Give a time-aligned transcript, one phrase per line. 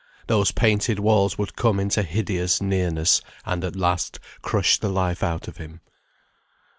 [0.25, 5.47] Those painted walls would come into hideous nearness, and at last crush the life out
[5.47, 5.79] of him.